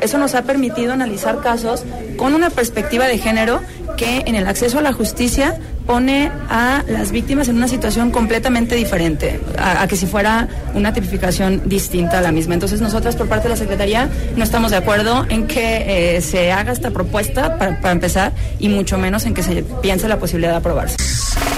[0.00, 1.82] Eso nos ha permitido analizar casos
[2.16, 3.60] con una perspectiva de género
[3.98, 8.74] que en el acceso a la justicia pone a las víctimas en una situación completamente
[8.74, 12.52] diferente a, que si fuera una tipificación distinta a la misma.
[12.52, 16.52] Entonces nosotros por parte de la Secretaría no estamos de acuerdo en que eh, se
[16.52, 20.52] haga esta propuesta para, para empezar y mucho menos en que se piense la posibilidad
[20.52, 20.96] de aprobarse.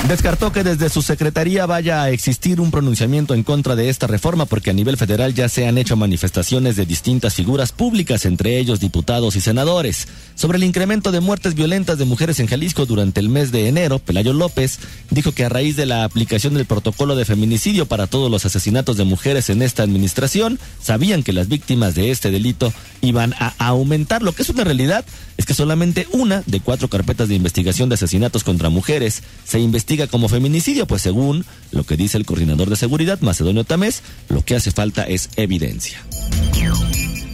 [0.08, 4.46] Descartó que desde su secretaría vaya a existir un pronunciamiento en contra de esta reforma
[4.46, 8.80] porque a nivel federal ya se han hecho manifestaciones de distintas figuras públicas, entre ellos
[8.80, 10.08] diputados y senadores.
[10.34, 13.98] Sobre el incremento de muertes violentas de mujeres en Jalisco durante el mes de enero,
[14.22, 14.78] López
[15.10, 18.96] dijo que a raíz de la aplicación del protocolo de feminicidio para todos los asesinatos
[18.96, 24.22] de mujeres en esta administración, sabían que las víctimas de este delito iban a aumentar.
[24.22, 25.04] Lo que es una realidad
[25.36, 30.06] es que solamente una de cuatro carpetas de investigación de asesinatos contra mujeres se investiga
[30.06, 34.56] como feminicidio, pues según lo que dice el coordinador de seguridad, Macedonio Tamés, lo que
[34.56, 36.04] hace falta es evidencia.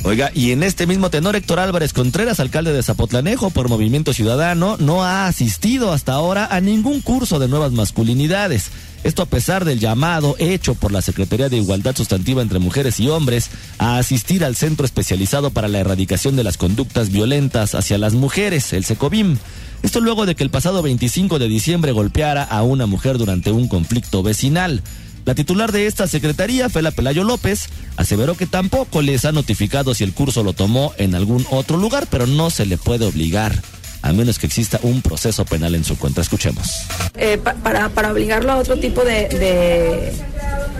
[0.06, 4.76] Oiga, y en este mismo tenor, Héctor Álvarez Contreras, alcalde de Zapotlanejo por Movimiento Ciudadano,
[4.78, 8.70] no ha asistido hasta ahora a ningún curso de nuevas masculinidades.
[9.02, 13.08] Esto a pesar del llamado hecho por la Secretaría de Igualdad Sustantiva entre Mujeres y
[13.08, 18.14] Hombres a asistir al Centro Especializado para la Erradicación de las Conductas Violentas hacia las
[18.14, 19.38] Mujeres, el SECOBIM.
[19.82, 23.66] Esto luego de que el pasado 25 de diciembre golpeara a una mujer durante un
[23.66, 24.84] conflicto vecinal.
[25.26, 30.04] La titular de esta secretaría, Fela Pelayo López, aseveró que tampoco les ha notificado si
[30.04, 33.60] el curso lo tomó en algún otro lugar, pero no se le puede obligar
[34.02, 36.20] a menos que exista un proceso penal en su cuenta.
[36.20, 36.70] Escuchemos.
[37.16, 39.28] Eh, para, para obligarlo a otro tipo de,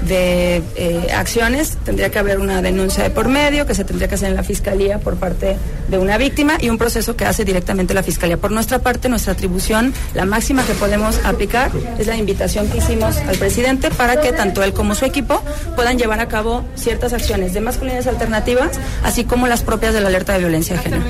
[0.07, 4.15] de, eh, acciones, tendría que haber una denuncia de por medio que se tendría que
[4.15, 5.57] hacer en la fiscalía por parte
[5.89, 8.37] de una víctima y un proceso que hace directamente la fiscalía.
[8.37, 13.17] Por nuestra parte, nuestra atribución, la máxima que podemos aplicar es la invitación que hicimos
[13.17, 15.43] al presidente para que tanto él como su equipo
[15.75, 20.09] puedan llevar a cabo ciertas acciones de masculinidades alternativas, así como las propias de la
[20.09, 21.05] alerta de violencia de género.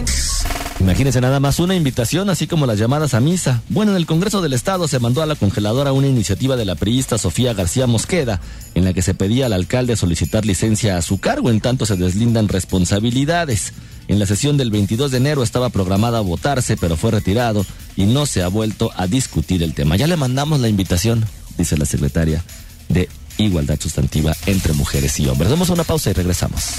[0.79, 3.63] Imagínense nada más una invitación, así como las llamadas a misa.
[3.71, 6.75] Bueno, en el Congreso del Estado se mandó a la congeladora una iniciativa de la
[6.75, 8.41] priista Sofía García Mosqueda,
[8.75, 11.97] en la que se pedía al alcalde solicitar licencia a su cargo, en tanto se
[11.97, 13.73] deslindan responsabilidades.
[14.09, 17.65] En la sesión del 22 de enero estaba programada a votarse, pero fue retirado
[17.97, 19.97] y no se ha vuelto a discutir el tema.
[19.97, 21.25] Ya le mandamos la invitación,
[21.57, 22.45] dice la secretaria
[22.91, 25.51] de Igualdad Sustantiva entre Mujeres y Hombres.
[25.51, 26.75] Damos una pausa y regresamos.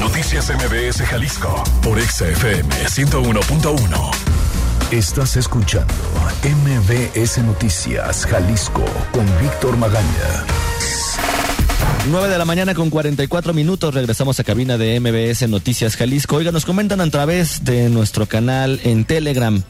[0.00, 4.10] Noticias MBS Jalisco por XFM 101.1.
[4.90, 5.94] Estás escuchando
[6.42, 10.44] MBS Noticias Jalisco con Víctor Magaña.
[12.10, 13.94] 9 de la mañana con 44 minutos.
[13.94, 16.36] Regresamos a cabina de MBS Noticias Jalisco.
[16.36, 19.62] Oiga, nos comentan a través de nuestro canal en Telegram.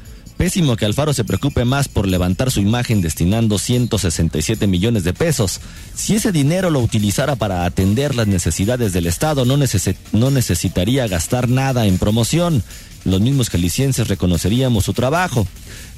[0.42, 5.60] Pésimo que Alfaro se preocupe más por levantar su imagen destinando 167 millones de pesos.
[5.94, 11.86] Si ese dinero lo utilizara para atender las necesidades del Estado, no, necesitaría gastar nada
[11.86, 12.64] en promoción.
[13.04, 15.46] Los mismos jaliscienses reconoceríamos su trabajo.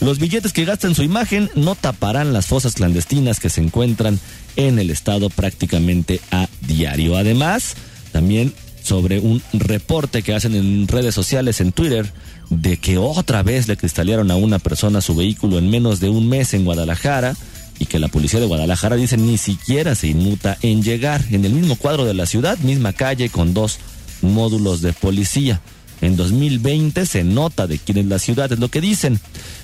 [0.00, 4.20] Los billetes que gastan su imagen no taparán las fosas clandestinas que se encuentran
[4.56, 7.16] en el Estado prácticamente a diario.
[7.16, 7.76] Además,
[8.12, 8.52] también
[8.82, 12.12] sobre un reporte que hacen en redes sociales, en Twitter,
[12.50, 16.28] de que otra vez le cristalearon a una persona su vehículo en menos de un
[16.28, 17.34] mes en Guadalajara
[17.78, 21.52] y que la policía de Guadalajara dice ni siquiera se inmuta en llegar en el
[21.52, 23.78] mismo cuadro de la ciudad, misma calle con dos
[24.22, 25.60] módulos de policía.
[26.00, 29.20] En 2020 se nota de quién es la ciudad, es lo que dicen.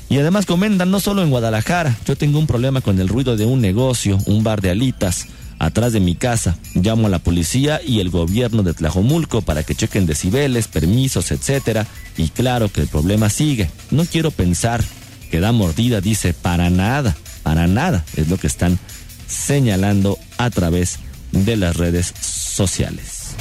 [0.09, 3.47] Y además comentan, no solo en Guadalajara, yo tengo un problema con el ruido de
[3.47, 5.27] un negocio, un bar de alitas
[5.61, 6.57] atrás de mi casa.
[6.75, 11.87] Llamo a la policía y el gobierno de Tlajomulco para que chequen decibeles, permisos, etcétera.
[12.17, 13.71] Y claro que el problema sigue.
[13.93, 14.83] No quiero pensar
[15.31, 18.05] que da mordida, dice, para nada, para nada.
[18.17, 18.81] Es lo que están
[19.29, 20.99] señalando a través
[21.31, 23.37] de las redes sociales.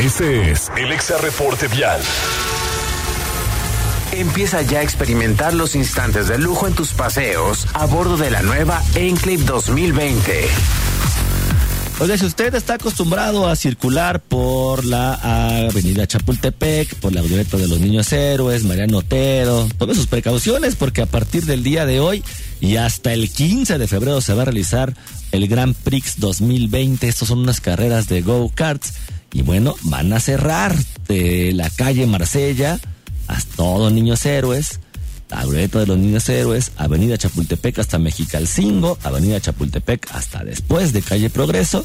[0.00, 2.00] Este es el Exa Reporte Vial.
[4.18, 8.42] Empieza ya a experimentar los instantes de lujo en tus paseos a bordo de la
[8.42, 10.48] nueva Enclave 2020.
[12.00, 15.14] Oye, si usted está acostumbrado a circular por la
[15.68, 21.02] avenida Chapultepec, por la glorieta de los niños héroes, Mariano Otero, tome sus precauciones porque
[21.02, 22.24] a partir del día de hoy
[22.60, 24.94] y hasta el 15 de febrero se va a realizar
[25.30, 27.06] el Grand Prix 2020.
[27.06, 28.94] Estas son unas carreras de go-karts
[29.32, 30.74] y bueno, van a cerrar
[31.06, 32.80] de la calle Marsella
[33.28, 34.80] hasta todos Niños Héroes,
[35.28, 41.30] glorieta de los Niños Héroes, Avenida Chapultepec hasta Mexicalcingo, Avenida Chapultepec hasta después de Calle
[41.30, 41.84] Progreso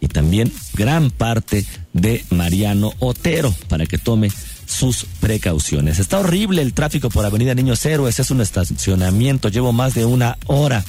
[0.00, 4.30] y también gran parte de Mariano Otero para que tome
[4.66, 5.98] sus precauciones.
[5.98, 10.38] Está horrible el tráfico por Avenida Niños Héroes, es un estacionamiento, llevo más de una
[10.46, 10.84] hora,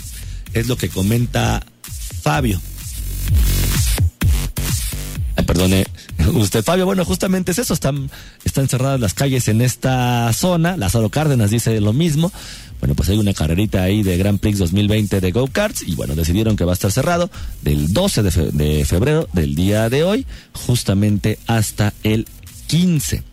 [0.54, 1.64] es lo que comenta
[2.22, 2.62] Fabio.
[5.38, 5.86] Ay, perdone
[6.36, 6.86] usted, Fabio.
[6.86, 7.74] Bueno, justamente es eso.
[7.74, 8.10] Están,
[8.44, 10.78] están cerradas las calles en esta zona.
[10.78, 12.32] Lázaro Cárdenas dice lo mismo.
[12.80, 16.56] Bueno, pues hay una carrerita ahí de Grand Prix 2020 de go-karts y bueno, decidieron
[16.56, 17.30] que va a estar cerrado
[17.62, 22.28] del 12 de, fe- de febrero del día de hoy justamente hasta el
[22.68, 23.24] 15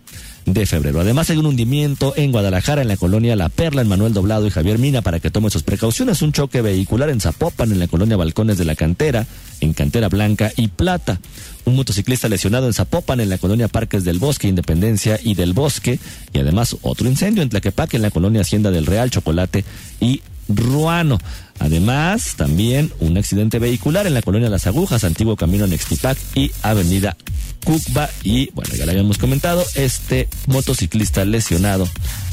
[0.46, 1.00] de febrero.
[1.00, 4.50] Además hay un hundimiento en Guadalajara, en la colonia La Perla, en Manuel Doblado y
[4.50, 6.22] Javier Mina para que tome sus precauciones.
[6.22, 9.26] Un choque vehicular en Zapopan, en la colonia Balcones de la Cantera,
[9.60, 11.20] en Cantera Blanca y Plata.
[11.64, 15.98] Un motociclista lesionado en Zapopan, en la colonia Parques del Bosque, Independencia y del Bosque.
[16.32, 19.64] Y además otro incendio en Tlaquepaque, en la colonia Hacienda del Real, Chocolate
[20.00, 21.18] y Ruano.
[21.62, 27.16] Además, también un accidente vehicular en la colonia Las Agujas, antiguo camino Nextipac y avenida
[27.64, 28.10] Cucba.
[28.24, 31.88] Y bueno, ya lo habíamos comentado, este motociclista lesionado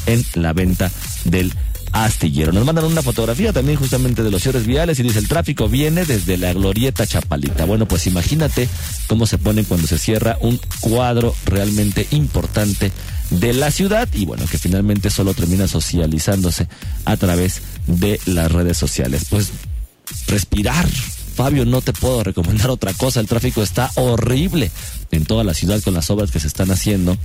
[0.06, 0.90] en la venta
[1.24, 1.52] del
[1.92, 2.52] astillero.
[2.52, 6.04] Nos mandan una fotografía también justamente de los cierres viales y dice el tráfico viene
[6.04, 7.64] desde la glorieta Chapalita.
[7.64, 8.68] Bueno, pues imagínate
[9.06, 12.92] cómo se pone cuando se cierra un cuadro realmente importante
[13.30, 16.68] de la ciudad y bueno, que finalmente solo termina socializándose
[17.04, 19.26] a través de las redes sociales.
[19.30, 19.50] Pues
[20.26, 20.88] respirar.
[21.34, 23.20] Fabio, no te puedo recomendar otra cosa.
[23.20, 24.70] El tráfico está horrible
[25.10, 27.16] en toda la ciudad con las obras que se están haciendo.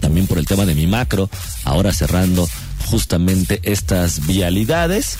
[0.00, 1.28] También por el tema de mi macro,
[1.64, 2.48] ahora cerrando
[2.86, 5.18] justamente estas vialidades.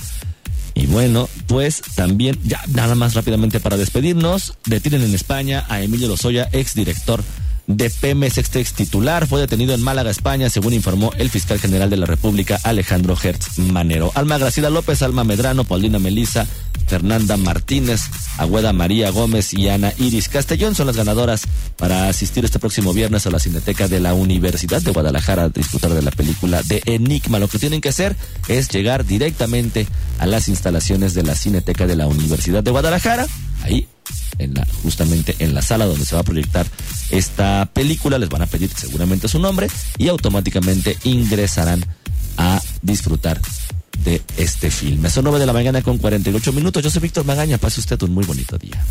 [0.75, 6.09] Y bueno, pues también, ya nada más rápidamente para despedirnos, detienen en España a Emilio
[6.09, 7.23] Lozoya, exdirector
[7.67, 11.97] de Pemex, ex titular, fue detenido en Málaga, España, según informó el fiscal general de
[11.97, 14.12] la República, Alejandro Hertz Manero.
[14.14, 16.47] Alma Gracila López, Alma Medrano, Paulina Melisa,
[16.87, 18.03] Fernanda Martínez,
[18.39, 21.43] Agüeda María Gómez y Ana Iris Castellón son las ganadoras
[21.76, 25.93] para asistir este próximo viernes a la Cineteca de la Universidad de Guadalajara a disfrutar
[25.93, 27.39] de la película de Enigma.
[27.39, 28.16] Lo que tienen que hacer
[28.49, 29.87] es llegar directamente
[30.18, 33.26] a las instalaciones de la Cineteca de la Universidad de Guadalajara.
[33.62, 33.89] Ahí
[34.39, 36.66] en la, justamente en la sala donde se va a proyectar
[37.11, 39.68] esta película, les van a pedir seguramente su nombre
[39.99, 41.84] y automáticamente ingresarán
[42.37, 43.41] a disfrutar
[44.05, 45.11] de este filme.
[45.11, 46.82] Son 9 de la mañana con 48 minutos.
[46.82, 47.59] Yo soy Víctor Magaña.
[47.59, 48.82] Pase usted un muy bonito día.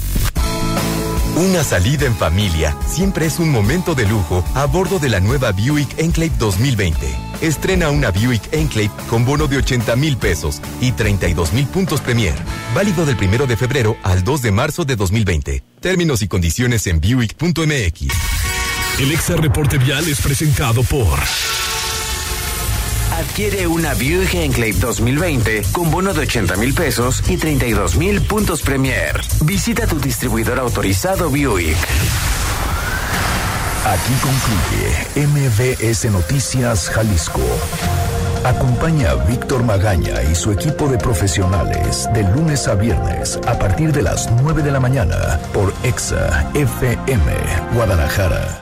[1.35, 5.51] Una salida en familia siempre es un momento de lujo a bordo de la nueva
[5.51, 6.97] Buick Enclave 2020.
[7.41, 12.35] Estrena una Buick Enclave con bono de 80 mil pesos y 32 mil puntos Premier.
[12.73, 15.61] Válido del primero de febrero al 2 de marzo de 2020.
[15.81, 18.07] Términos y condiciones en Buick.mx.
[18.99, 21.19] El Exa Reporte Vial es presentado por
[23.18, 28.61] Adquiere una Buick Enclave 2020 con bono de 80 mil pesos y 32 mil puntos
[28.61, 29.22] Premier.
[29.45, 31.78] Visita tu distribuidor autorizado Buick.
[33.86, 37.39] Aquí concluye MBS Noticias Jalisco.
[38.43, 43.93] Acompaña a Víctor Magaña y su equipo de profesionales de lunes a viernes a partir
[43.93, 47.32] de las 9 de la mañana por Exa FM
[47.74, 48.61] Guadalajara.